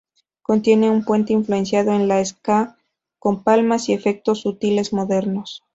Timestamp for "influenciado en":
1.31-2.09